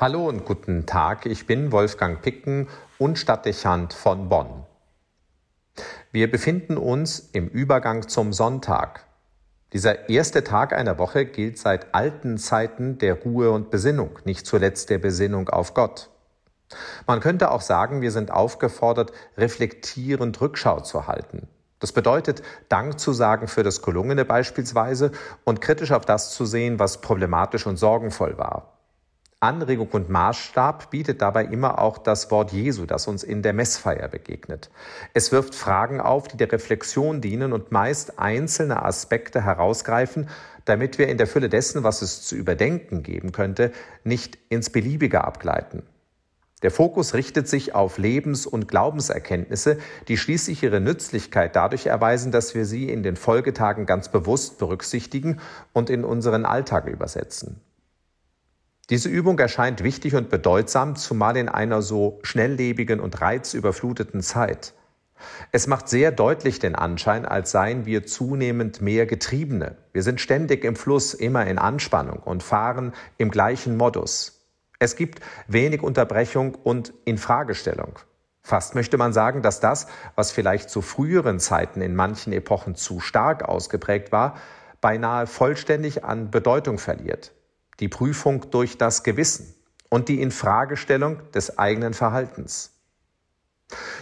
Hallo 0.00 0.26
und 0.26 0.46
guten 0.46 0.86
Tag, 0.86 1.26
ich 1.26 1.46
bin 1.46 1.72
Wolfgang 1.72 2.22
Picken 2.22 2.68
und 2.96 3.18
Stadtdechant 3.18 3.92
von 3.92 4.30
Bonn. 4.30 4.64
Wir 6.10 6.30
befinden 6.30 6.78
uns 6.78 7.18
im 7.18 7.48
Übergang 7.48 8.08
zum 8.08 8.32
Sonntag. 8.32 9.04
Dieser 9.74 10.08
erste 10.08 10.42
Tag 10.42 10.72
einer 10.72 10.96
Woche 10.96 11.26
gilt 11.26 11.58
seit 11.58 11.94
alten 11.94 12.38
Zeiten 12.38 12.96
der 12.96 13.22
Ruhe 13.22 13.50
und 13.50 13.68
Besinnung, 13.68 14.18
nicht 14.24 14.46
zuletzt 14.46 14.88
der 14.88 14.96
Besinnung 14.96 15.50
auf 15.50 15.74
Gott. 15.74 16.08
Man 17.06 17.20
könnte 17.20 17.50
auch 17.50 17.60
sagen, 17.60 18.00
wir 18.00 18.10
sind 18.10 18.30
aufgefordert, 18.30 19.12
reflektierend 19.36 20.40
Rückschau 20.40 20.80
zu 20.80 21.08
halten. 21.08 21.46
Das 21.78 21.92
bedeutet, 21.92 22.40
Dank 22.70 22.98
zu 22.98 23.12
sagen 23.12 23.48
für 23.48 23.64
das 23.64 23.82
Gelungene 23.82 24.24
beispielsweise 24.24 25.12
und 25.44 25.60
kritisch 25.60 25.92
auf 25.92 26.06
das 26.06 26.32
zu 26.32 26.46
sehen, 26.46 26.78
was 26.78 27.02
problematisch 27.02 27.66
und 27.66 27.76
sorgenvoll 27.76 28.38
war. 28.38 28.79
Anregung 29.42 29.88
und 29.92 30.10
Maßstab 30.10 30.90
bietet 30.90 31.22
dabei 31.22 31.46
immer 31.46 31.78
auch 31.78 31.96
das 31.96 32.30
Wort 32.30 32.52
Jesu, 32.52 32.84
das 32.84 33.08
uns 33.08 33.22
in 33.22 33.40
der 33.40 33.54
Messfeier 33.54 34.06
begegnet. 34.06 34.68
Es 35.14 35.32
wirft 35.32 35.54
Fragen 35.54 35.98
auf, 35.98 36.28
die 36.28 36.36
der 36.36 36.52
Reflexion 36.52 37.22
dienen 37.22 37.54
und 37.54 37.72
meist 37.72 38.18
einzelne 38.18 38.82
Aspekte 38.82 39.42
herausgreifen, 39.42 40.28
damit 40.66 40.98
wir 40.98 41.08
in 41.08 41.16
der 41.16 41.26
Fülle 41.26 41.48
dessen, 41.48 41.84
was 41.84 42.02
es 42.02 42.20
zu 42.20 42.36
überdenken 42.36 43.02
geben 43.02 43.32
könnte, 43.32 43.72
nicht 44.04 44.36
ins 44.50 44.68
Beliebige 44.68 45.24
abgleiten. 45.24 45.84
Der 46.62 46.70
Fokus 46.70 47.14
richtet 47.14 47.48
sich 47.48 47.74
auf 47.74 47.96
Lebens- 47.96 48.46
und 48.46 48.68
Glaubenserkenntnisse, 48.68 49.78
die 50.08 50.18
schließlich 50.18 50.62
ihre 50.62 50.82
Nützlichkeit 50.82 51.56
dadurch 51.56 51.86
erweisen, 51.86 52.30
dass 52.30 52.54
wir 52.54 52.66
sie 52.66 52.90
in 52.90 53.02
den 53.02 53.16
Folgetagen 53.16 53.86
ganz 53.86 54.10
bewusst 54.10 54.58
berücksichtigen 54.58 55.40
und 55.72 55.88
in 55.88 56.04
unseren 56.04 56.44
Alltag 56.44 56.86
übersetzen. 56.86 57.62
Diese 58.90 59.08
Übung 59.08 59.38
erscheint 59.38 59.84
wichtig 59.84 60.16
und 60.16 60.30
bedeutsam, 60.30 60.96
zumal 60.96 61.36
in 61.36 61.48
einer 61.48 61.80
so 61.80 62.18
schnelllebigen 62.24 62.98
und 62.98 63.20
reizüberfluteten 63.20 64.20
Zeit. 64.20 64.74
Es 65.52 65.68
macht 65.68 65.88
sehr 65.88 66.10
deutlich 66.10 66.58
den 66.58 66.74
Anschein, 66.74 67.24
als 67.24 67.52
seien 67.52 67.86
wir 67.86 68.04
zunehmend 68.04 68.80
mehr 68.80 69.06
Getriebene. 69.06 69.76
Wir 69.92 70.02
sind 70.02 70.20
ständig 70.20 70.64
im 70.64 70.74
Fluss, 70.74 71.14
immer 71.14 71.46
in 71.46 71.58
Anspannung 71.58 72.18
und 72.18 72.42
fahren 72.42 72.92
im 73.16 73.30
gleichen 73.30 73.76
Modus. 73.76 74.44
Es 74.80 74.96
gibt 74.96 75.20
wenig 75.46 75.82
Unterbrechung 75.82 76.56
und 76.56 76.92
Infragestellung. 77.04 78.00
Fast 78.42 78.74
möchte 78.74 78.96
man 78.96 79.12
sagen, 79.12 79.42
dass 79.42 79.60
das, 79.60 79.86
was 80.16 80.32
vielleicht 80.32 80.68
zu 80.68 80.82
früheren 80.82 81.38
Zeiten 81.38 81.80
in 81.80 81.94
manchen 81.94 82.32
Epochen 82.32 82.74
zu 82.74 82.98
stark 82.98 83.44
ausgeprägt 83.44 84.10
war, 84.10 84.36
beinahe 84.80 85.28
vollständig 85.28 86.02
an 86.02 86.32
Bedeutung 86.32 86.78
verliert 86.78 87.32
die 87.80 87.88
Prüfung 87.88 88.50
durch 88.50 88.78
das 88.78 89.02
Gewissen 89.02 89.54
und 89.88 90.08
die 90.08 90.20
Infragestellung 90.22 91.20
des 91.32 91.58
eigenen 91.58 91.94
Verhaltens. 91.94 92.72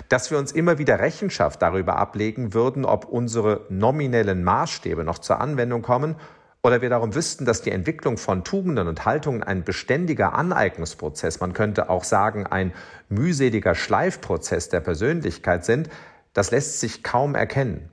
Dass 0.08 0.30
wir 0.30 0.38
uns 0.38 0.52
immer 0.52 0.78
wieder 0.78 0.98
Rechenschaft 0.98 1.60
darüber 1.62 1.96
ablegen 1.96 2.54
würden, 2.54 2.84
ob 2.84 3.04
unsere 3.04 3.66
nominellen 3.68 4.44
Maßstäbe 4.44 5.04
noch 5.04 5.18
zur 5.18 5.40
Anwendung 5.40 5.82
kommen 5.82 6.16
oder 6.62 6.82
wir 6.82 6.90
darum 6.90 7.14
wüssten, 7.14 7.44
dass 7.44 7.62
die 7.62 7.70
Entwicklung 7.70 8.16
von 8.16 8.44
Tugenden 8.44 8.88
und 8.88 9.04
Haltungen 9.04 9.42
ein 9.42 9.64
beständiger 9.64 10.34
Aneignungsprozess, 10.34 11.40
man 11.40 11.52
könnte 11.52 11.88
auch 11.88 12.04
sagen 12.04 12.46
ein 12.46 12.72
mühseliger 13.08 13.74
Schleifprozess 13.74 14.68
der 14.68 14.80
Persönlichkeit 14.80 15.64
sind, 15.64 15.88
das 16.32 16.50
lässt 16.50 16.80
sich 16.80 17.02
kaum 17.02 17.34
erkennen. 17.34 17.90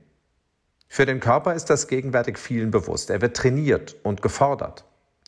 Für 0.88 1.06
den 1.06 1.20
Körper 1.20 1.54
ist 1.54 1.70
das 1.70 1.88
gegenwärtig 1.88 2.38
vielen 2.38 2.70
bewusst. 2.70 3.10
Er 3.10 3.20
wird 3.20 3.36
trainiert 3.36 3.96
und 4.02 4.22
gefordert. 4.22 4.84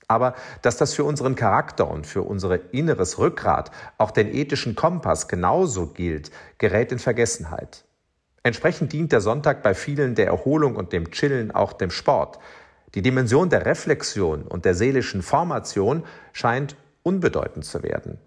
Aber 0.09 0.35
dass 0.63 0.79
das 0.79 0.95
für 0.95 1.05
unseren 1.05 1.35
Charakter 1.35 1.89
und 1.89 2.07
für 2.07 2.23
unser 2.23 2.73
inneres 2.73 3.19
Rückgrat, 3.19 3.71
auch 3.99 4.11
den 4.11 4.35
ethischen 4.35 4.75
Kompass 4.75 5.29
genauso 5.29 5.89
gilt, 5.89 6.31
gerät 6.57 6.91
in 6.93 6.99
Vergessenheit. 6.99 7.85
Entsprechend 8.43 8.93
dient 8.95 9.13
der 9.13 9.21
Sonntag 9.21 9.63
bei 9.63 9.75
vielen 9.75 10.15
der 10.15 10.27
Erholung 10.27 10.77
und 10.77 10.95
dem 10.95 11.11
Chillen 11.11 11.51
auch 11.51 11.75
dem 11.75 11.91
Sport. 11.91 12.39
Die 12.95 13.03
Dimension 13.03 13.51
der 13.51 13.67
Reflexion 13.67 14.43
und 14.43 14.65
der 14.65 14.75
seelischen 14.75 15.21
Formation 15.21 16.05
scheint 16.33 16.75
unbedeutend 17.03 17.67
zu 17.67 17.83
werden. 17.83 18.19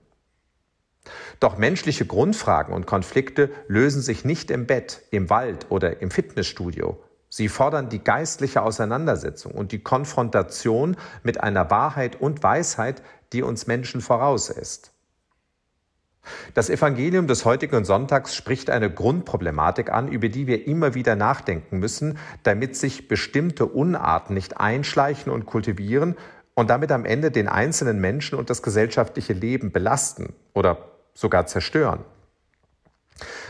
Doch 1.39 1.57
menschliche 1.57 2.05
Grundfragen 2.05 2.75
und 2.75 2.85
Konflikte 2.85 3.49
lösen 3.67 4.03
sich 4.03 4.23
nicht 4.23 4.51
im 4.51 4.67
Bett, 4.67 5.01
im 5.09 5.31
Wald 5.31 5.65
oder 5.69 6.01
im 6.01 6.11
Fitnessstudio, 6.11 7.01
Sie 7.33 7.47
fordern 7.47 7.87
die 7.87 8.03
geistliche 8.03 8.61
Auseinandersetzung 8.61 9.53
und 9.53 9.71
die 9.71 9.79
Konfrontation 9.79 10.97
mit 11.23 11.41
einer 11.41 11.71
Wahrheit 11.71 12.19
und 12.19 12.43
Weisheit, 12.43 13.01
die 13.31 13.41
uns 13.41 13.67
Menschen 13.67 14.01
voraus 14.01 14.49
ist. 14.49 14.91
Das 16.53 16.69
Evangelium 16.69 17.27
des 17.27 17.45
heutigen 17.45 17.85
Sonntags 17.85 18.35
spricht 18.35 18.69
eine 18.69 18.93
Grundproblematik 18.93 19.93
an, 19.93 20.09
über 20.09 20.27
die 20.27 20.45
wir 20.45 20.67
immer 20.67 20.93
wieder 20.93 21.15
nachdenken 21.15 21.79
müssen, 21.79 22.17
damit 22.43 22.75
sich 22.75 23.07
bestimmte 23.07 23.65
Unarten 23.65 24.33
nicht 24.33 24.59
einschleichen 24.59 25.31
und 25.31 25.45
kultivieren 25.45 26.17
und 26.53 26.69
damit 26.69 26.91
am 26.91 27.05
Ende 27.05 27.31
den 27.31 27.47
einzelnen 27.47 28.01
Menschen 28.01 28.37
und 28.37 28.49
das 28.49 28.61
gesellschaftliche 28.61 29.31
Leben 29.31 29.71
belasten 29.71 30.33
oder 30.53 30.89
sogar 31.13 31.47
zerstören. 31.47 32.03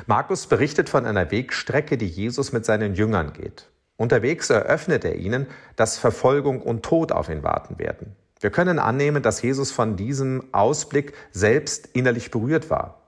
Markus 0.06 0.48
berichtet 0.48 0.90
von 0.90 1.06
einer 1.06 1.32
Wegstrecke, 1.32 1.98
die 1.98 2.08
Jesus 2.08 2.52
mit 2.52 2.66
seinen 2.66 2.96
Jüngern 2.96 3.34
geht. 3.34 3.70
Unterwegs 3.98 4.50
eröffnet 4.50 5.06
er 5.06 5.16
ihnen, 5.16 5.48
dass 5.76 5.98
Verfolgung 5.98 6.62
und 6.62 6.84
Tod 6.84 7.12
auf 7.12 7.30
ihn 7.30 7.44
warten 7.44 7.78
werden. 7.78 8.16
Wir 8.40 8.50
können 8.50 8.80
annehmen, 8.80 9.22
dass 9.22 9.42
Jesus 9.42 9.72
von 9.72 9.96
diesem 9.96 10.44
Ausblick 10.52 11.14
selbst 11.32 11.90
innerlich 11.94 12.32
berührt 12.32 12.72
war. 12.72 13.02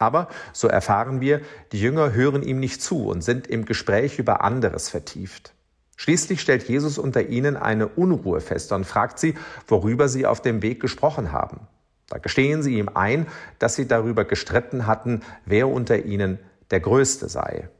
Aber, 0.00 0.28
so 0.52 0.66
erfahren 0.66 1.20
wir, 1.20 1.42
die 1.72 1.80
Jünger 1.80 2.12
hören 2.12 2.42
ihm 2.42 2.58
nicht 2.58 2.82
zu 2.82 3.06
und 3.06 3.22
sind 3.22 3.46
im 3.46 3.64
Gespräch 3.66 4.18
über 4.18 4.42
anderes 4.42 4.88
vertieft. 4.88 5.52
Schließlich 5.96 6.40
stellt 6.40 6.66
Jesus 6.66 6.96
unter 6.96 7.28
ihnen 7.28 7.56
eine 7.58 7.86
Unruhe 7.86 8.40
fest 8.40 8.72
und 8.72 8.86
fragt 8.86 9.18
sie, 9.18 9.34
worüber 9.68 10.08
sie 10.08 10.24
auf 10.24 10.40
dem 10.40 10.62
Weg 10.62 10.80
gesprochen 10.80 11.30
haben. 11.30 11.68
Da 12.10 12.18
gestehen 12.18 12.62
sie 12.62 12.76
ihm 12.76 12.90
ein, 12.92 13.26
dass 13.58 13.76
sie 13.76 13.88
darüber 13.88 14.24
gestritten 14.24 14.86
hatten, 14.86 15.22
wer 15.46 15.68
unter 15.68 16.04
ihnen 16.04 16.38
der 16.70 16.80
Größte 16.80 17.28
sei. 17.28 17.70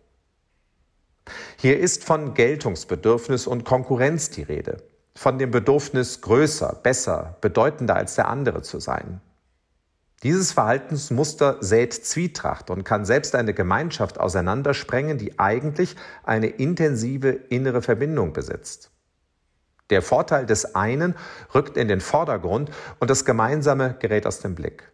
Hier 1.57 1.79
ist 1.79 2.05
von 2.05 2.33
Geltungsbedürfnis 2.33 3.47
und 3.47 3.65
Konkurrenz 3.65 4.31
die 4.31 4.43
Rede, 4.43 4.79
von 5.15 5.39
dem 5.39 5.51
Bedürfnis 5.51 6.23
größer, 6.23 6.79
besser, 6.83 7.37
bedeutender 7.41 7.97
als 7.97 8.15
der 8.15 8.29
andere 8.29 8.63
zu 8.63 8.81
sein. 8.81 9.21
Dieses 10.23 10.53
Verhaltensmuster 10.53 11.57
sät 11.61 11.93
Zwietracht 11.93 12.71
und 12.71 12.85
kann 12.85 13.05
selbst 13.05 13.35
eine 13.35 13.53
Gemeinschaft 13.53 14.21
auseinandersprengen, 14.21 15.19
die 15.19 15.39
eigentlich 15.39 15.97
eine 16.23 16.49
intensive 16.49 17.31
innere 17.31 17.83
Verbindung 17.83 18.33
besitzt. 18.33 18.91
Der 19.91 20.03
Vorteil 20.03 20.47
des 20.47 20.75
einen 20.75 21.15
rückt 21.55 21.77
in 21.77 21.89
den 21.89 22.01
Vordergrund 22.01 22.71
und 22.99 23.11
das 23.11 23.25
Gemeinsame 23.25 23.97
gerät 23.99 24.27
aus 24.27 24.41
dem 24.41 24.55
Blick. 24.55 24.91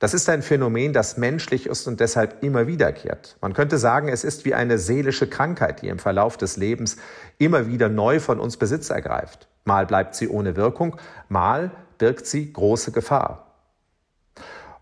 Das 0.00 0.14
ist 0.14 0.30
ein 0.30 0.40
Phänomen, 0.40 0.94
das 0.94 1.18
menschlich 1.18 1.66
ist 1.66 1.86
und 1.86 2.00
deshalb 2.00 2.42
immer 2.42 2.66
wiederkehrt. 2.66 3.36
Man 3.42 3.52
könnte 3.52 3.76
sagen, 3.76 4.08
es 4.08 4.24
ist 4.24 4.46
wie 4.46 4.54
eine 4.54 4.78
seelische 4.78 5.28
Krankheit, 5.28 5.82
die 5.82 5.88
im 5.88 5.98
Verlauf 5.98 6.38
des 6.38 6.56
Lebens 6.56 6.96
immer 7.36 7.66
wieder 7.66 7.90
neu 7.90 8.18
von 8.18 8.40
uns 8.40 8.56
Besitz 8.56 8.88
ergreift. 8.88 9.48
Mal 9.64 9.84
bleibt 9.84 10.14
sie 10.14 10.28
ohne 10.28 10.56
Wirkung, 10.56 10.96
mal 11.28 11.70
birgt 11.98 12.26
sie 12.26 12.50
große 12.50 12.92
Gefahr. 12.92 13.54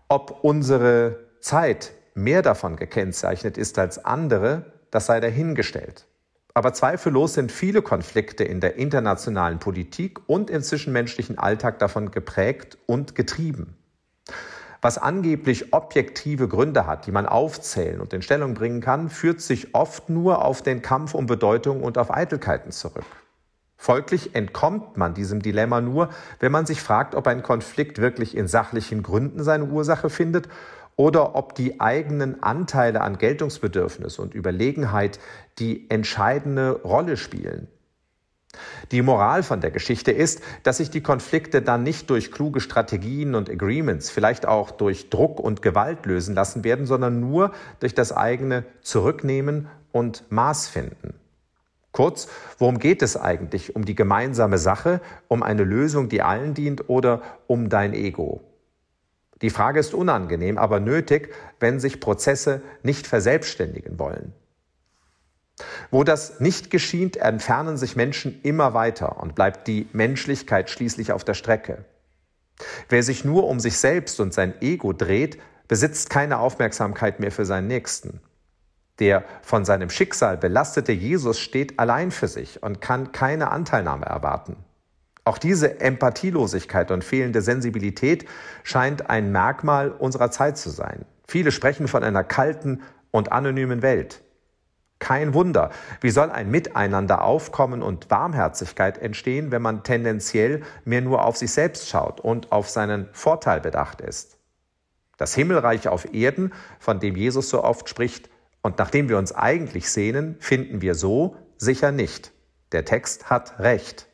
Ob 0.07 0.39
unsere 0.41 1.19
Zeit 1.41 1.91
mehr 2.13 2.41
davon 2.41 2.77
gekennzeichnet 2.77 3.57
ist 3.57 3.77
als 3.77 4.05
andere, 4.05 4.71
das 4.89 5.07
sei 5.07 5.19
dahingestellt. 5.19 6.05
Aber 6.59 6.73
zweifellos 6.73 7.35
sind 7.35 7.53
viele 7.53 7.81
Konflikte 7.81 8.43
in 8.43 8.59
der 8.59 8.75
internationalen 8.75 9.59
Politik 9.59 10.19
und 10.27 10.49
im 10.49 10.61
zwischenmenschlichen 10.61 11.37
Alltag 11.37 11.79
davon 11.79 12.11
geprägt 12.11 12.77
und 12.85 13.15
getrieben. 13.15 13.77
Was 14.81 14.97
angeblich 14.97 15.73
objektive 15.73 16.49
Gründe 16.49 16.85
hat, 16.85 17.07
die 17.07 17.13
man 17.13 17.27
aufzählen 17.27 18.01
und 18.01 18.11
in 18.11 18.21
Stellung 18.21 18.55
bringen 18.55 18.81
kann, 18.81 19.09
führt 19.09 19.39
sich 19.39 19.73
oft 19.73 20.09
nur 20.09 20.43
auf 20.43 20.61
den 20.61 20.81
Kampf 20.81 21.13
um 21.13 21.27
Bedeutung 21.27 21.81
und 21.81 21.97
auf 21.97 22.13
Eitelkeiten 22.13 22.73
zurück. 22.73 23.05
Folglich 23.77 24.35
entkommt 24.35 24.97
man 24.97 25.13
diesem 25.13 25.41
Dilemma 25.41 25.79
nur, 25.79 26.09
wenn 26.41 26.51
man 26.51 26.65
sich 26.65 26.81
fragt, 26.81 27.15
ob 27.15 27.25
ein 27.27 27.41
Konflikt 27.41 27.99
wirklich 27.99 28.35
in 28.35 28.49
sachlichen 28.49 29.01
Gründen 29.01 29.45
seine 29.45 29.63
Ursache 29.63 30.09
findet 30.09 30.49
oder 30.99 31.35
ob 31.35 31.55
die 31.55 31.79
eigenen 31.79 32.43
Anteile 32.43 32.99
an 32.99 33.17
Geltungsbedürfnis 33.17 34.19
und 34.19 34.33
Überlegenheit 34.33 35.17
die 35.57 35.89
entscheidende 35.89 36.81
Rolle 36.83 37.15
spielen. 37.15 37.69
Die 38.91 39.01
Moral 39.01 39.43
von 39.43 39.61
der 39.61 39.71
Geschichte 39.71 40.11
ist, 40.11 40.41
dass 40.63 40.75
sich 40.75 40.89
die 40.89 40.99
Konflikte 40.99 41.61
dann 41.61 41.83
nicht 41.83 42.09
durch 42.09 42.33
kluge 42.33 42.59
Strategien 42.59 43.33
und 43.33 43.49
Agreements, 43.49 44.09
vielleicht 44.09 44.45
auch 44.45 44.71
durch 44.71 45.09
Druck 45.09 45.39
und 45.39 45.61
Gewalt 45.61 46.05
lösen 46.05 46.35
lassen 46.35 46.65
werden, 46.65 46.85
sondern 46.85 47.21
nur 47.21 47.53
durch 47.79 47.95
das 47.95 48.11
eigene 48.11 48.65
Zurücknehmen 48.81 49.69
und 49.93 50.29
Maß 50.29 50.67
finden. 50.67 51.13
Kurz, 51.93 52.27
worum 52.57 52.77
geht 52.77 53.01
es 53.03 53.15
eigentlich? 53.15 53.73
Um 53.73 53.85
die 53.85 53.95
gemeinsame 53.95 54.57
Sache, 54.57 54.99
um 55.29 55.43
eine 55.43 55.63
Lösung, 55.63 56.09
die 56.09 56.21
allen 56.21 56.55
dient 56.55 56.89
oder 56.89 57.21
um 57.47 57.69
dein 57.69 57.93
Ego? 57.93 58.41
Die 59.41 59.49
Frage 59.49 59.79
ist 59.79 59.93
unangenehm, 59.93 60.57
aber 60.57 60.79
nötig, 60.79 61.33
wenn 61.59 61.79
sich 61.79 61.99
Prozesse 61.99 62.61
nicht 62.83 63.07
verselbstständigen 63.07 63.99
wollen. 63.99 64.33
Wo 65.91 66.03
das 66.03 66.39
nicht 66.39 66.69
geschieht, 66.71 67.17
entfernen 67.17 67.77
sich 67.77 67.95
Menschen 67.95 68.41
immer 68.43 68.73
weiter 68.73 69.21
und 69.21 69.35
bleibt 69.35 69.67
die 69.67 69.87
Menschlichkeit 69.93 70.69
schließlich 70.69 71.11
auf 71.11 71.23
der 71.23 71.33
Strecke. 71.33 71.85
Wer 72.89 73.03
sich 73.03 73.25
nur 73.25 73.47
um 73.47 73.59
sich 73.59 73.77
selbst 73.77 74.19
und 74.19 74.33
sein 74.33 74.61
Ego 74.61 74.93
dreht, 74.93 75.39
besitzt 75.67 76.09
keine 76.09 76.39
Aufmerksamkeit 76.39 77.19
mehr 77.19 77.31
für 77.31 77.45
seinen 77.45 77.67
Nächsten. 77.67 78.21
Der 78.99 79.23
von 79.41 79.63
seinem 79.63 79.89
Schicksal 79.89 80.37
belastete 80.37 80.91
Jesus 80.91 81.39
steht 81.39 81.79
allein 81.79 82.11
für 82.11 82.27
sich 82.27 82.61
und 82.61 82.81
kann 82.81 83.13
keine 83.13 83.51
Anteilnahme 83.51 84.05
erwarten. 84.05 84.57
Auch 85.29 85.37
diese 85.37 85.79
Empathielosigkeit 85.79 86.89
und 86.89 87.03
fehlende 87.03 87.43
Sensibilität 87.43 88.25
scheint 88.63 89.11
ein 89.11 89.31
Merkmal 89.31 89.91
unserer 89.91 90.31
Zeit 90.31 90.57
zu 90.57 90.71
sein. 90.71 91.05
Viele 91.27 91.51
sprechen 91.51 91.87
von 91.87 92.03
einer 92.03 92.23
kalten 92.23 92.81
und 93.11 93.31
anonymen 93.31 93.83
Welt. 93.83 94.23
Kein 94.97 95.35
Wunder. 95.35 95.69
Wie 96.01 96.09
soll 96.09 96.31
ein 96.31 96.49
Miteinander 96.49 97.23
aufkommen 97.23 97.83
und 97.83 98.09
Warmherzigkeit 98.09 98.97
entstehen, 98.97 99.51
wenn 99.51 99.61
man 99.61 99.83
tendenziell 99.83 100.63
mehr 100.83 101.01
nur 101.01 101.23
auf 101.23 101.37
sich 101.37 101.51
selbst 101.51 101.87
schaut 101.89 102.19
und 102.19 102.51
auf 102.51 102.67
seinen 102.67 103.07
Vorteil 103.11 103.61
bedacht 103.61 104.01
ist? 104.01 104.39
Das 105.17 105.35
Himmelreich 105.35 105.89
auf 105.89 106.11
Erden, 106.11 106.53
von 106.79 106.99
dem 106.99 107.15
Jesus 107.15 107.49
so 107.49 107.63
oft 107.63 107.87
spricht 107.87 108.31
und 108.63 108.79
nach 108.79 108.89
dem 108.89 109.09
wir 109.09 109.19
uns 109.19 109.31
eigentlich 109.31 109.91
sehnen, 109.91 110.37
finden 110.39 110.81
wir 110.81 110.95
so 110.95 111.35
sicher 111.57 111.91
nicht. 111.91 112.31
Der 112.71 112.83
Text 112.83 113.29
hat 113.29 113.59
recht. 113.59 114.08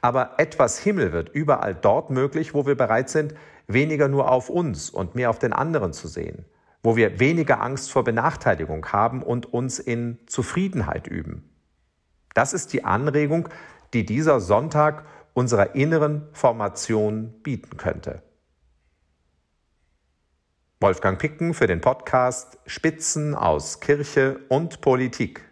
Aber 0.00 0.32
etwas 0.38 0.78
Himmel 0.78 1.12
wird 1.12 1.28
überall 1.30 1.74
dort 1.74 2.10
möglich, 2.10 2.54
wo 2.54 2.66
wir 2.66 2.76
bereit 2.76 3.08
sind, 3.08 3.34
weniger 3.66 4.08
nur 4.08 4.30
auf 4.30 4.48
uns 4.48 4.90
und 4.90 5.14
mehr 5.14 5.30
auf 5.30 5.38
den 5.38 5.52
anderen 5.52 5.92
zu 5.92 6.08
sehen 6.08 6.44
wo 6.82 6.96
wir 6.96 7.20
weniger 7.20 7.60
Angst 7.60 7.92
vor 7.92 8.04
Benachteiligung 8.04 8.86
haben 8.86 9.22
und 9.22 9.52
uns 9.52 9.78
in 9.78 10.18
Zufriedenheit 10.26 11.06
üben. 11.06 11.48
Das 12.34 12.52
ist 12.52 12.72
die 12.72 12.84
Anregung, 12.84 13.48
die 13.92 14.04
dieser 14.04 14.40
Sonntag 14.40 15.04
unserer 15.34 15.74
inneren 15.74 16.28
Formation 16.32 17.32
bieten 17.42 17.76
könnte. 17.76 18.22
Wolfgang 20.80 21.18
Picken 21.18 21.54
für 21.54 21.68
den 21.68 21.80
Podcast 21.80 22.58
Spitzen 22.66 23.36
aus 23.36 23.78
Kirche 23.78 24.40
und 24.48 24.80
Politik. 24.80 25.51